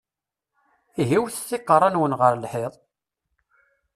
[1.01, 2.73] Ihi wwtet iqeṛṛa-nwen ɣer lḥiḍ!